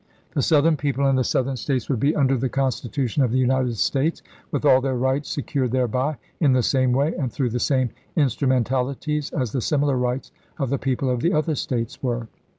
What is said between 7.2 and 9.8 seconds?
through the same instrumen theS&Si." talities, as the